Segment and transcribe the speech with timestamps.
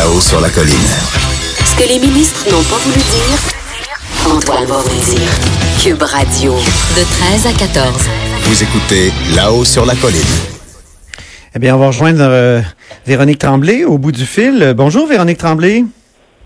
[0.00, 0.74] Là-haut sur la colline.
[1.62, 5.28] Ce que les ministres n'ont pas voulu dire, Antoine va vous dire.
[5.78, 7.92] Cube Radio, de 13 à 14.
[8.44, 10.22] Vous écoutez Là-haut sur la colline.
[11.54, 12.62] Eh bien, on va rejoindre euh,
[13.06, 14.72] Véronique Tremblay au bout du fil.
[14.74, 15.84] Bonjour, Véronique Tremblay.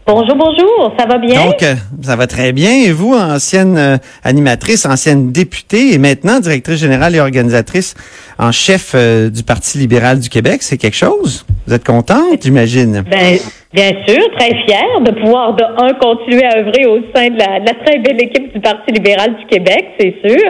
[0.06, 1.46] Bonjour, bonjour, ça va bien?
[1.46, 2.70] Donc, euh, ça va très bien.
[2.86, 7.94] Et vous, ancienne euh, animatrice, ancienne députée et maintenant directrice générale et organisatrice
[8.38, 11.46] en chef euh, du Parti libéral du Québec, c'est quelque chose?
[11.66, 13.02] Vous êtes contente, j'imagine?
[13.10, 13.38] Ben,
[13.72, 17.60] bien sûr, très fière de pouvoir, de un, continuer à œuvrer au sein de la,
[17.60, 20.42] de la très belle équipe du Parti libéral du Québec, c'est sûr,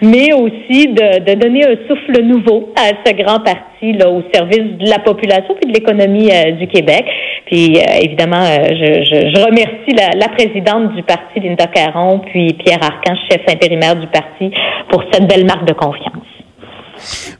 [0.00, 4.78] mais aussi de, de donner un souffle nouveau à ce grand parti là, au service
[4.78, 7.04] de la population et de l'économie euh, du Québec.
[7.52, 12.20] Puis, euh, évidemment, euh, je, je, je, remercie la, la, présidente du parti, Linda Caron,
[12.20, 14.50] puis Pierre Arcan, chef intérimaire du parti,
[14.90, 16.24] pour cette belle marque de confiance.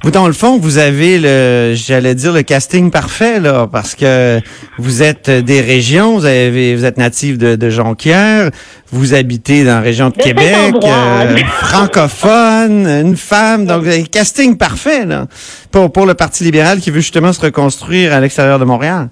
[0.03, 4.39] Vous, dans le fond, vous avez le, j'allais dire, le casting parfait, là, parce que
[4.77, 8.51] vous êtes des régions, vous avez, vous êtes natif de, de Jonquière,
[8.91, 15.07] vous habitez dans la région de, de Québec, euh, francophone, une femme, donc casting parfait,
[15.07, 15.25] là,
[15.71, 19.09] pour, pour le Parti libéral qui veut justement se reconstruire à l'extérieur de Montréal.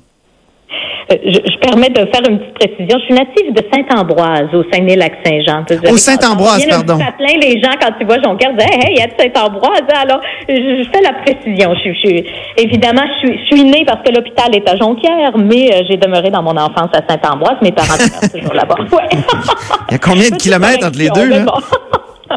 [1.10, 2.98] Je, je, permets de faire une petite précision.
[3.00, 5.64] Je suis native de Saint-Ambroise, au Saguenay-Lac-Saint-Jean.
[5.90, 6.98] Au Saint-Ambroise, pardon.
[6.98, 9.82] Ça plein les gens quand tu vois Jonquière, disent Hey, il y a de Saint-Ambroise.
[9.92, 11.74] Alors, je, je, fais la précision.
[11.74, 15.74] Je, je, évidemment, je suis, je suis née parce que l'hôpital est à Jonquière, mais
[15.74, 17.56] euh, j'ai demeuré dans mon enfance à Saint-Ambroise.
[17.60, 18.76] Mes parents demeurent toujours là-bas.
[18.92, 19.08] Ouais.
[19.88, 21.40] il y a combien de kilomètres entre les deux, là?
[21.40, 21.52] Bon.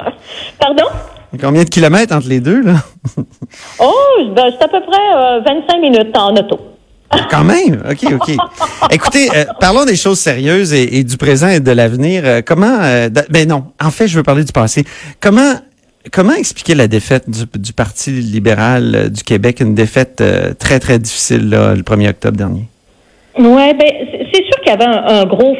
[0.59, 0.85] Pardon?
[1.31, 2.73] Il y a combien de kilomètres entre les deux, là?
[3.79, 3.93] oh,
[4.35, 6.72] ben, c'est à peu près euh, 25 minutes en auto.
[7.29, 8.35] Quand même, ok, ok.
[8.91, 12.23] Écoutez, euh, parlons des choses sérieuses et, du présent et de l'avenir.
[12.25, 14.83] Euh, comment, euh, ben non, en fait, je veux parler du passé.
[15.19, 15.55] Comment,
[16.11, 20.23] comment expliquer la défaite du, Parti libéral euh, du Québec, une défaite
[20.59, 22.65] très très difficile là, le 1er octobre dernier?
[23.37, 23.91] Oui, ben
[24.31, 25.55] c'est sûr avait un, gros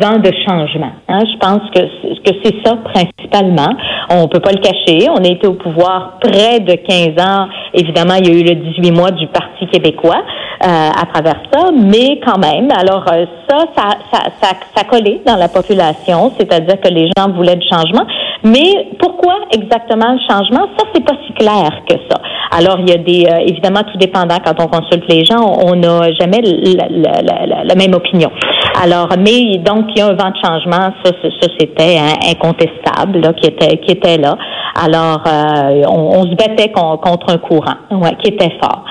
[0.00, 0.92] vent de changement.
[1.08, 1.20] Hein.
[1.30, 1.80] Je pense que
[2.26, 3.72] que c'est ça principalement.
[4.10, 5.08] On peut pas le cacher.
[5.10, 7.48] On a été au pouvoir près de 15 ans.
[7.72, 10.22] Évidemment, il y a eu le 18 mois du Parti québécois
[10.64, 12.68] euh, à travers ça, mais quand même.
[12.76, 17.30] Alors euh, ça, ça, ça, ça, ça collait dans la population, c'est-à-dire que les gens
[17.30, 18.06] voulaient du changement.
[18.46, 20.68] Mais pourquoi exactement le changement?
[20.78, 22.20] Ça, c'est pas si clair que ça.
[22.52, 25.74] Alors il y a des euh, évidemment tout dépendant quand on consulte les gens, on
[25.74, 28.30] n'a jamais la, même opinion.
[28.82, 31.12] Alors, mais donc il y a un vent de changement, ça,
[31.58, 34.36] c'était hein, incontestable là, qui était qui était là.
[34.80, 37.76] Alors euh, on, se battait con, contre un courant,
[38.22, 38.84] qui était fort.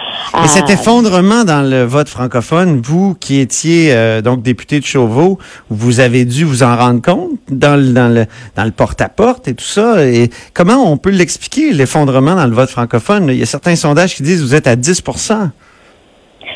[0.44, 5.38] Et cet effondrement dans le vote francophone, vous qui étiez euh, donc député de Chauveau,
[5.70, 8.26] vous avez dû vous en rendre compte dans le dans le
[8.56, 10.06] dans le porte-à-porte -porte et tout ça.
[10.06, 13.28] Et comment on peut l'expliquer l'effondrement dans le vote francophone?
[13.30, 15.50] Il y a certains sondages qui disent que vous êtes à 10%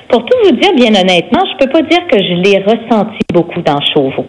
[0.09, 3.62] pour tout vous dire, bien honnêtement, je peux pas dire que je l'ai ressenti beaucoup
[3.62, 4.25] dans Chauveau.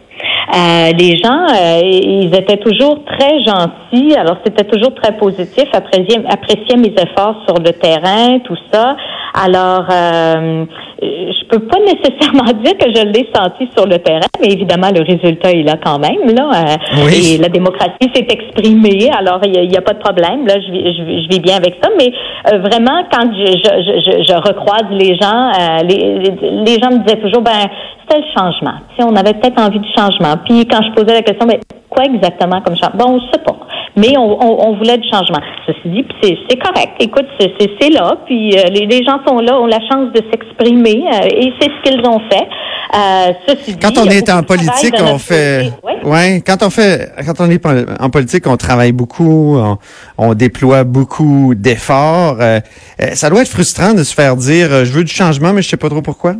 [0.54, 4.14] Euh, les gens, euh, ils étaient toujours très gentils.
[4.14, 8.96] Alors, c'était toujours très positif, appréciaient, appréciaient mes efforts sur le terrain, tout ça.
[9.34, 10.64] Alors, euh,
[11.02, 15.02] je peux pas nécessairement dire que je l'ai senti sur le terrain, mais évidemment, le
[15.02, 16.34] résultat est là quand même.
[16.34, 17.34] Là, euh, oui.
[17.34, 19.10] Et la démocratie s'est exprimée.
[19.16, 20.46] Alors, il n'y a, a, pas de problème.
[20.46, 21.90] Là, je vis, je, je vis bien avec ça.
[21.98, 22.12] Mais
[22.52, 27.20] euh, vraiment, quand je, je, je, recroise les gens, euh, les, les gens me disaient
[27.20, 27.68] toujours, ben,
[28.02, 28.78] c'était le changement.
[28.98, 30.34] Si on avait peut-être envie du changement.
[30.44, 32.98] Puis quand je posais la question, mais quoi exactement comme changement?
[32.98, 33.56] Bon, on ne sait pas.
[33.96, 35.40] Mais on, on, on, voulait du changement.
[35.66, 36.06] Ceci dit,
[36.48, 36.92] c'est correct.
[37.00, 38.16] Écoute, c'est là.
[38.26, 41.68] Puis euh, les, les, gens sont là, ont la chance de s'exprimer euh, et c'est
[41.68, 42.46] ce qu'ils ont fait.
[42.94, 45.72] Euh, ceci quand dit, on est en politique, on fait.
[45.82, 45.92] Oui.
[46.04, 46.42] Ouais.
[46.46, 47.60] Quand on fait, quand on est
[48.00, 49.78] en politique, on travaille beaucoup, on,
[50.18, 52.36] on déploie beaucoup d'efforts.
[52.40, 52.60] Euh,
[53.14, 55.76] ça doit être frustrant de se faire dire, je veux du changement, mais je sais
[55.76, 56.34] pas trop pourquoi.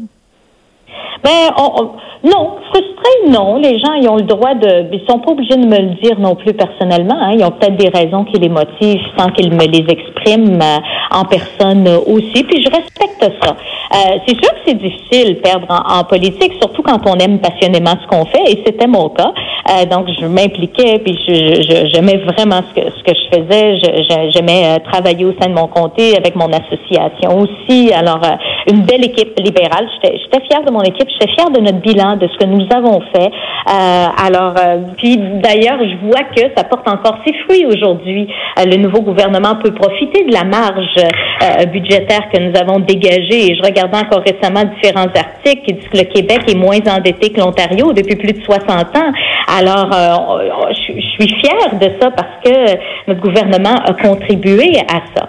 [1.22, 1.91] Ben, on,
[2.22, 3.56] non, frustré, non.
[3.56, 4.86] Les gens, ils ont le droit de.
[4.92, 7.16] Ils sont pas obligés de me le dire non plus personnellement.
[7.19, 7.32] Hein.
[7.38, 10.78] Ils ont peut-être des raisons qui les motivent sans qu'ils me les expriment euh,
[11.10, 12.44] en personne aussi.
[12.44, 13.56] Puis je respecte ça.
[13.92, 17.94] Euh, c'est sûr que c'est difficile perdre en, en, politique, surtout quand on aime passionnément
[18.00, 19.32] ce qu'on fait, et c'était mon cas.
[19.68, 24.30] Euh, donc je m'impliquais, puis j'aimais vraiment ce que ce que je faisais.
[24.34, 27.92] J'aimais euh, travailler au sein de mon comté avec mon association aussi.
[27.92, 29.88] Alors euh, une belle équipe libérale.
[30.03, 31.09] J'étais fière de mon équipe.
[31.10, 33.30] J'étais fière de notre bilan, de ce que nous avons fait.
[33.30, 34.54] Euh, alors,
[34.97, 38.28] puis d'ailleurs, je vois que ça porte encore ses fruits aujourd'hui.
[38.59, 43.50] Le nouveau gouvernement peut profiter de la marge budgétaire que nous avons dégagée.
[43.50, 47.30] Et je regardais encore récemment différents articles qui disent que le Québec est moins endetté
[47.30, 49.12] que l'Ontario depuis plus de 60 ans.
[49.48, 52.77] Alors, euh, je, je, suis fière de ça parce que
[53.09, 55.28] notre gouvernement a contribué à ça.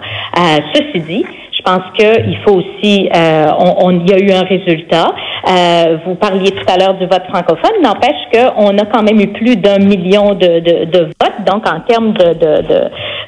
[0.74, 1.26] ceci dit,
[1.64, 5.14] je pense qu'il faut aussi, euh, on, on, y a eu un résultat.
[5.48, 9.28] Euh, vous parliez tout à l'heure du vote francophone, n'empêche qu'on a quand même eu
[9.28, 11.44] plus d'un million de, de, de, votes.
[11.46, 12.62] Donc, en termes de, de,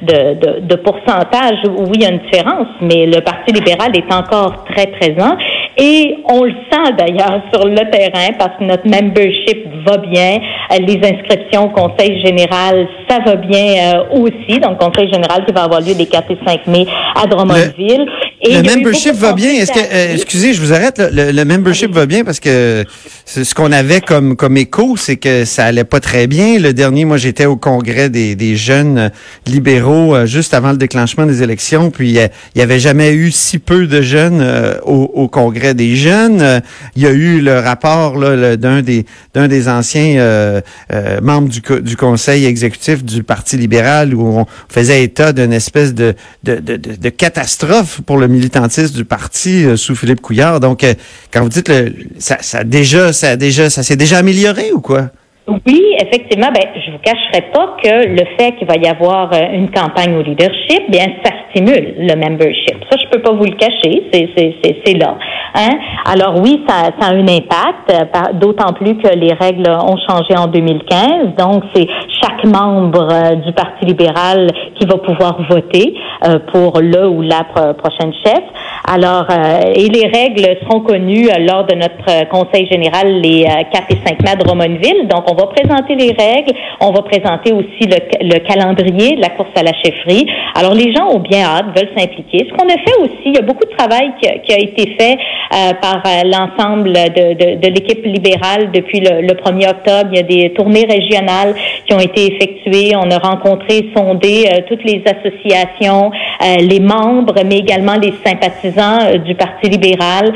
[0.03, 4.13] de, de, de pourcentage, oui, il y a une différence, mais le Parti libéral est
[4.13, 5.37] encore très présent.
[5.77, 10.39] Et on le sent d'ailleurs sur le terrain parce que notre membership va bien.
[10.73, 14.61] Euh, les inscriptions au Conseil général, ça va bien euh, aussi.
[14.61, 16.87] Donc, Conseil général qui va avoir lieu des 4 et 5 mai
[17.21, 18.07] à Drummondville.
[18.45, 19.51] Le, membership va bien.
[19.53, 21.03] Est-ce que, euh, excusez, je vous arrête.
[21.13, 22.85] Le, membership va bien parce que
[23.27, 26.59] ce qu'on avait comme comme écho, c'est que ça allait pas très bien.
[26.59, 29.11] Le dernier, moi, j'étais au congrès des, des jeunes
[29.47, 31.91] libéraux juste avant le déclenchement des élections.
[31.91, 34.45] Puis il y avait jamais eu si peu de jeunes
[34.85, 36.43] au, au congrès des jeunes.
[36.55, 36.61] Euh,
[36.97, 40.61] il y a eu le rapport d'un des d'un des anciens euh,
[40.93, 45.95] euh, membres du, du conseil exécutif du Parti libéral où on faisait état d'une espèce
[45.95, 46.15] de
[46.45, 50.61] de, de, de, catastrophe pour le militantisme du parti sous Philippe Couillard.
[50.61, 50.85] Donc,
[51.33, 55.11] quand vous dites le, ça, ça déjà, ça déjà, ça s'est déjà amélioré ou quoi?
[55.47, 59.71] Oui, effectivement, ben, je vous cacherai pas que le fait qu'il va y avoir une
[59.71, 62.83] campagne au leadership, bien, ça stimule le membership.
[62.91, 65.19] Ça, je peux pas vous le cacher, c'est, c'est, c'est, là.
[65.55, 65.73] Hein?
[66.07, 70.35] Alors oui, ça, ça a un impact, euh, d'autant plus que les règles ont changé
[70.35, 71.37] en 2015.
[71.37, 71.89] Donc c'est
[72.23, 75.95] chaque membre euh, du Parti libéral qui va pouvoir voter
[76.27, 77.45] euh, pour le ou la
[77.75, 78.43] prochaine chef.
[78.87, 84.23] Alors et les règles seront connues lors de notre Conseil général les 4 et 5
[84.23, 85.09] mai de Romanville.
[85.09, 89.31] Donc on va présenter les règles, on va présenter aussi le, le calendrier de la
[89.31, 90.27] course à la chefferie.
[90.55, 92.47] Alors les gens ont bien hâte, veulent s'impliquer.
[92.49, 95.17] Ce qu'on a fait aussi, il y a beaucoup de travail qui, a été fait
[95.53, 100.11] euh, par euh, l'ensemble de l'équipe libérale depuis le, le, 1er octobre.
[100.13, 101.55] Il y a des tournées régionales
[101.87, 102.95] qui ont été effectuées.
[102.97, 106.11] On a rencontré, sondé euh, toutes les associations,
[106.59, 110.33] les membres, mais également les sympathisants du Parti libéral.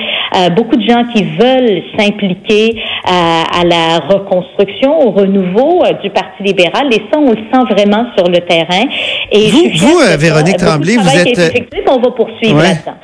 [0.56, 6.93] beaucoup de gens qui veulent s'impliquer à la reconstruction, au renouveau du Parti libéral.
[6.93, 8.85] Et ça, on le sent vraiment sur le terrain.
[9.33, 11.53] Et vous, vous Véronique Tremblay, vous êtes...
[11.89, 12.97] on va poursuivre là-dedans.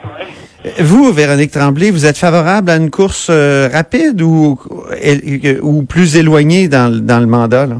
[0.78, 4.58] Vous, Véronique Tremblay, vous êtes favorable à une course euh, rapide ou,
[5.62, 7.66] ou plus éloignée dans, dans le mandat?
[7.66, 7.76] Là?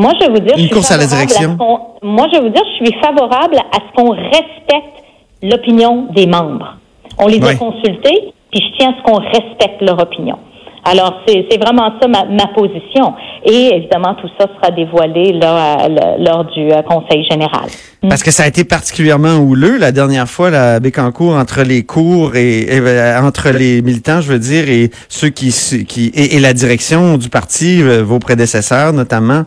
[0.00, 1.56] Moi, je vais vous dire, une course à la direction.
[2.02, 5.04] moi, je vais vous dire, je suis favorable à ce qu'on respecte
[5.42, 6.76] l'opinion des membres.
[7.18, 10.38] On les a consultés, puis je tiens à ce qu'on respecte leur opinion.
[10.84, 13.12] Alors, c'est vraiment ça ma, ma, position.
[13.44, 15.86] Et évidemment, tout ça sera dévoilé là,
[16.18, 17.68] lors du euh, Conseil général.
[18.08, 22.34] Parce que ça a été particulièrement houleux la dernière fois, la Bécancourt, entre les cours
[22.34, 25.52] et, euh, entre les militants, je veux dire, et ceux qui,
[25.86, 29.42] qui et, la direction du parti, euh, vos prédécesseurs notamment.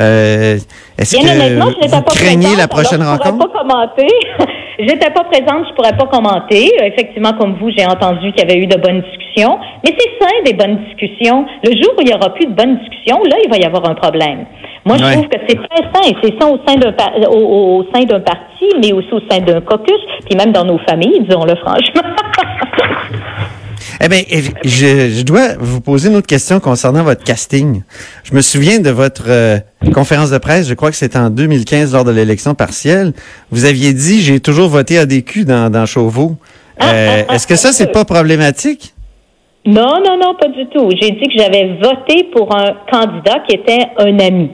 [0.00, 0.58] Euh,
[0.98, 3.38] Est-ce que vous craignez la prochaine rencontre?
[3.40, 4.08] Je pas commenter.
[4.80, 6.72] J'étais pas présente, je pourrais pas commenter.
[6.82, 9.58] Effectivement, comme vous, j'ai entendu qu'il y avait eu de bonnes discussions.
[9.84, 11.46] Mais c'est sain des bonnes discussions.
[11.62, 13.88] Le jour où il y aura plus de bonnes discussions, là, il va y avoir
[13.88, 14.46] un problème.
[14.84, 16.12] Moi, je trouve que c'est très sain.
[16.22, 16.92] C'est ça au sein d'un
[17.28, 19.94] au, sein d'un parti, mais aussi au sein d'un caucus,
[20.26, 22.02] puis même dans nos familles, disons-le franchement.
[24.04, 24.22] Eh bien,
[24.64, 27.82] je, je, dois vous poser une autre question concernant votre casting.
[28.24, 29.58] Je me souviens de votre euh,
[29.94, 33.12] conférence de presse, je crois que c'était en 2015 lors de l'élection partielle.
[33.50, 36.32] Vous aviez dit, j'ai toujours voté ADQ dans, dans Chauveau.
[36.78, 38.92] Ah, euh, ah, Est-ce que ça, c'est ah, pas problématique?
[39.64, 40.90] Non, non, non, pas du tout.
[41.00, 44.50] J'ai dit que j'avais voté pour un candidat qui était un ami.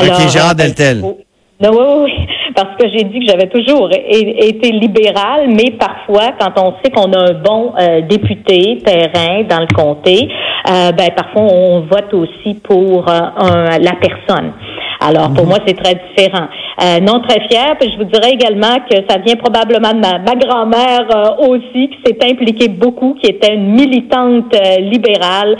[0.00, 1.02] Alors, OK, Gérard Deltel.
[1.60, 6.52] Non, oui, oui, parce que j'ai dit que j'avais toujours été libérale, mais parfois, quand
[6.60, 10.28] on sait qu'on a un bon euh, député terrain dans le comté,
[10.68, 14.52] euh, ben parfois on vote aussi pour euh, la personne.
[15.00, 15.50] Alors, pour mhm.
[15.50, 16.46] moi, c'est très différent.
[16.82, 20.18] Euh, non très fière, puis je vous dirais également que ça vient probablement de ma,
[20.18, 25.56] ma grand-mère euh, aussi, qui s'est impliquée beaucoup, qui était une militante euh, libérale,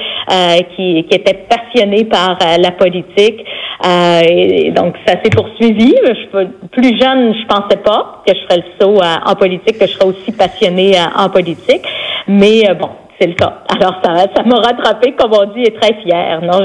[0.74, 3.44] qui, qui était passionnée par la politique.
[3.82, 5.94] Et donc, ça s'est poursuivi.
[6.04, 9.92] Je, plus jeune, je pensais pas que je ferais le saut en politique, que je
[9.92, 11.82] serais aussi passionnée en politique.
[12.28, 12.90] Mais bon,
[13.20, 13.62] c'est le cas.
[13.74, 16.40] Alors, ça, m'a rattrapé, comme on dit, et très fière.
[16.42, 16.58] Non,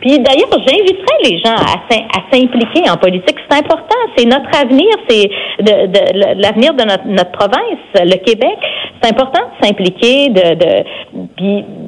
[0.00, 3.36] Puis d'ailleurs, j'inviterais les gens à, s'impliquer en politique.
[3.48, 3.96] C'est important.
[4.16, 4.90] C'est notre avenir.
[5.08, 5.30] C'est
[6.36, 8.56] l'avenir de notre, notre, province, le Québec.
[9.00, 10.84] C'est important de s'impliquer, de, de,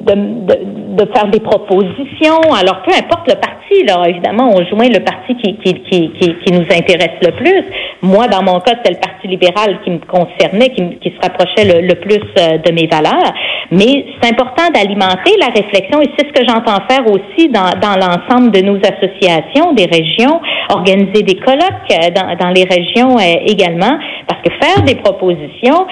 [0.05, 0.57] de, de,
[1.05, 2.41] faire des propositions.
[2.59, 6.11] Alors, peu importe le parti, là, évidemment, on joint le parti qui, qui, qui,
[6.43, 7.63] qui, nous intéresse le plus.
[8.01, 11.65] Moi, dans mon cas, c'est le Parti libéral qui me concernait, qui, qui se rapprochait
[11.81, 13.33] le, le plus euh, de mes valeurs.
[13.71, 17.95] Mais c'est important d'alimenter la réflexion et c'est ce que j'entends faire aussi dans, dans
[17.99, 20.39] l'ensemble de nos associations, des régions,
[20.69, 25.85] organiser des colloques euh, dans, dans les régions euh, également, parce que faire des propositions,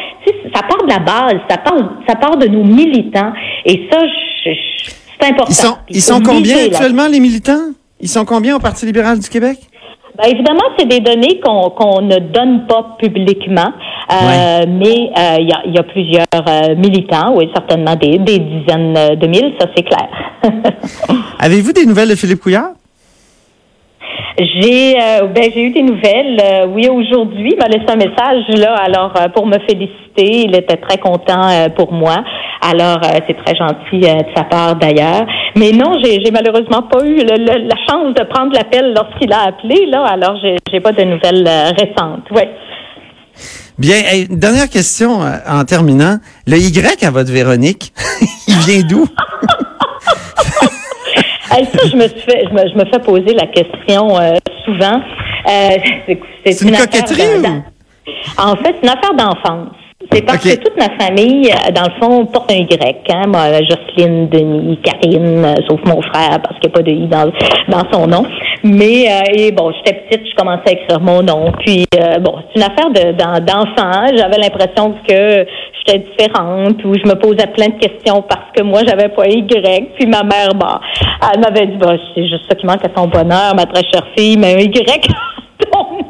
[0.54, 1.76] ça part de la base, ça part,
[2.08, 3.34] ça part de nos militants.
[3.66, 4.35] Et ça, je-
[5.20, 5.50] c'est important.
[5.50, 7.72] Ils sont, Il ils sont combien actuellement, les militants?
[8.00, 9.58] Ils sont combien au Parti libéral du Québec?
[10.18, 13.72] Ben, évidemment, c'est des données qu'on qu'on ne donne pas publiquement,
[14.12, 14.66] euh, Ouais.
[14.68, 18.40] mais euh, il y, a, il y a plusieurs euh, militants, oui, certainement des, des
[18.40, 20.08] dizaines de mille, ça c'est clair.
[21.40, 22.72] Avez-vous des nouvelles de Philippe Couillard?
[24.38, 26.38] J'ai euh, ben j'ai eu des nouvelles.
[26.44, 28.76] euh, oui, aujourd'hui, il m'a laissé un message là.
[28.76, 32.18] Alors euh, pour me féliciter, il était très content euh, pour moi.
[32.62, 35.26] Alors euh, c'est très gentil euh, de sa part d'ailleurs.
[35.56, 39.32] Mais non, j'ai j'ai malheureusement pas eu le- le- la chance de prendre l'appel lorsqu'il
[39.32, 40.04] a appelé là.
[40.04, 42.30] Alors j'ai j'ai pas de nouvelles euh, récentes.
[42.32, 42.50] Ouais.
[43.78, 46.18] Bien, hey, dernière question euh, en terminant.
[46.48, 47.94] Le Y à votre Véronique,
[48.48, 49.06] il vient d'où?
[51.56, 54.34] Hey, ça, je me suis fait, je me, je me fais poser la question euh,
[54.66, 55.02] souvent.
[55.48, 55.78] Euh,
[56.46, 57.64] c'est une affaire coquetterie ou?
[58.38, 59.70] En fait, c'est une affaire d'enfance.
[60.16, 63.12] C'est parce que toute ma famille, euh, dans le fond, porte un Y.
[63.12, 63.24] Hein?
[63.28, 67.08] Moi, Jocelyne, Denis, Karine, euh, sauf mon frère, parce qu'il n'y a pas de I
[67.08, 67.32] dans,
[67.68, 68.26] dans son nom.
[68.64, 71.52] Mais, euh, et bon, j'étais petite, je commençais à écrire mon nom.
[71.60, 74.08] Puis, euh, bon, c'est une affaire de- d'en- d'enfant.
[74.16, 75.46] J'avais l'impression que
[75.86, 79.90] j'étais différente ou je me posais plein de questions parce que moi, j'avais pas Y.
[79.98, 80.80] Puis ma mère, bah,
[81.34, 84.06] elle m'avait dit, bah, c'est juste ça qui manque à ton bonheur, ma très chère
[84.18, 85.08] fille, mais un Y.
[85.72, 86.06] ton nom.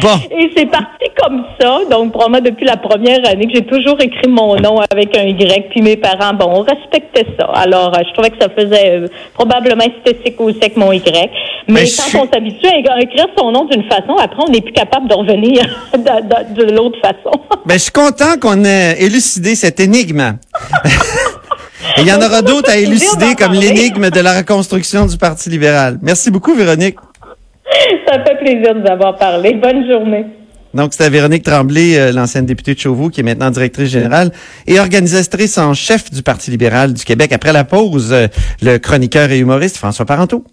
[0.00, 0.08] Bon.
[0.30, 0.86] Et c'est parti
[1.20, 1.78] comme ça.
[1.90, 5.68] Donc, probablement depuis la première année que j'ai toujours écrit mon nom avec un Y.
[5.70, 7.46] Puis mes parents, bon, on respectait ça.
[7.54, 11.02] Alors, euh, je trouvais que ça faisait euh, probablement esthétique aussi avec mon Y.
[11.14, 11.28] Mais,
[11.68, 14.72] Mais quand suis- on s'habitue à écrire son nom d'une façon, après, on n'est plus
[14.72, 15.62] capable de revenir
[15.94, 17.32] de, de- de l'autre façon.
[17.66, 20.20] Ben, je suis content qu'on ait élucidé cette énigme.
[21.98, 25.50] Et il y en aura d'autres à élucider, comme l'énigme de la reconstruction du Parti
[25.50, 25.98] libéral.
[26.02, 26.96] Merci beaucoup, Véronique.
[28.06, 29.54] ça fait plaisir de vous avoir parlé.
[29.54, 30.26] Bonne journée.
[30.74, 34.32] Donc, c'était Véronique Tremblay, euh, l'ancienne députée de Chauveau, qui est maintenant directrice générale
[34.66, 37.32] et organisatrice en chef du Parti libéral du Québec.
[37.32, 38.28] Après la pause, euh,
[38.62, 40.44] le chroniqueur et humoriste François Parenteau.